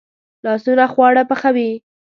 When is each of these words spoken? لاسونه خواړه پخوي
لاسونه 0.45 0.85
خواړه 0.93 1.23
پخوي 1.29 1.71